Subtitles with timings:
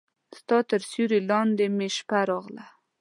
[0.39, 2.65] ستا تر سیوري لاندې مې شپه راغله